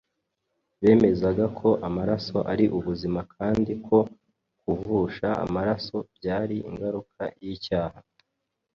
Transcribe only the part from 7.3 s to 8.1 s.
y’icyaha.